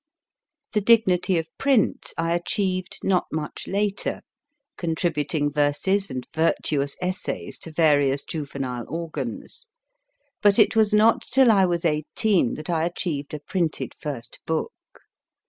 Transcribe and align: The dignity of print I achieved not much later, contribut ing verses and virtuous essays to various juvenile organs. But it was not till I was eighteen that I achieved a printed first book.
The 0.73 0.81
dignity 0.81 1.37
of 1.37 1.55
print 1.59 2.11
I 2.17 2.33
achieved 2.33 2.97
not 3.03 3.27
much 3.31 3.67
later, 3.67 4.21
contribut 4.75 5.35
ing 5.35 5.51
verses 5.51 6.09
and 6.09 6.27
virtuous 6.33 6.97
essays 6.99 7.59
to 7.59 7.71
various 7.71 8.23
juvenile 8.23 8.85
organs. 8.89 9.67
But 10.41 10.57
it 10.57 10.75
was 10.75 10.91
not 10.91 11.27
till 11.31 11.51
I 11.51 11.67
was 11.67 11.85
eighteen 11.85 12.55
that 12.55 12.67
I 12.67 12.85
achieved 12.85 13.35
a 13.35 13.39
printed 13.41 13.93
first 13.93 14.39
book. 14.47 14.71